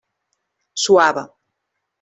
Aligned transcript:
Suava. 0.83 1.25